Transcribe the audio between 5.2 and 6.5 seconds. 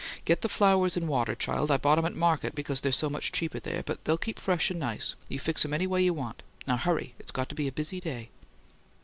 You fix 'em any way you want.